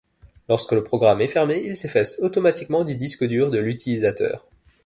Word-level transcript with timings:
Lorsque 0.49 0.71
le 0.71 0.83
programme 0.83 1.21
est 1.21 1.27
fermé, 1.27 1.61
il 1.63 1.77
s'efface 1.77 2.19
automatiquement 2.21 2.83
du 2.83 2.95
disque 2.95 3.23
dur 3.23 3.51
de 3.51 3.59
l'utilisateur. 3.59 4.47